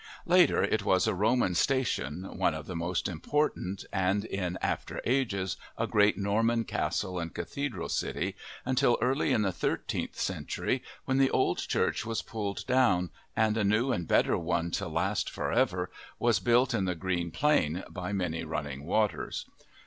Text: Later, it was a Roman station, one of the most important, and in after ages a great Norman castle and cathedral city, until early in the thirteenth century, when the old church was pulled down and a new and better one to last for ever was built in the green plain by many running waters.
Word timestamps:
Later, 0.25 0.63
it 0.63 0.83
was 0.83 1.05
a 1.05 1.13
Roman 1.13 1.53
station, 1.53 2.23
one 2.35 2.55
of 2.55 2.65
the 2.65 2.75
most 2.75 3.07
important, 3.07 3.85
and 3.93 4.25
in 4.25 4.57
after 4.59 4.99
ages 5.05 5.57
a 5.77 5.85
great 5.85 6.17
Norman 6.17 6.63
castle 6.63 7.19
and 7.19 7.31
cathedral 7.31 7.87
city, 7.87 8.35
until 8.65 8.97
early 8.99 9.31
in 9.31 9.43
the 9.43 9.51
thirteenth 9.51 10.19
century, 10.19 10.81
when 11.05 11.19
the 11.19 11.29
old 11.29 11.59
church 11.59 12.03
was 12.03 12.23
pulled 12.23 12.65
down 12.65 13.11
and 13.35 13.57
a 13.57 13.63
new 13.63 13.91
and 13.91 14.07
better 14.07 14.39
one 14.39 14.71
to 14.71 14.87
last 14.87 15.29
for 15.29 15.51
ever 15.51 15.91
was 16.17 16.39
built 16.39 16.73
in 16.73 16.85
the 16.85 16.95
green 16.95 17.29
plain 17.29 17.83
by 17.87 18.11
many 18.11 18.43
running 18.43 18.85
waters. 18.85 19.45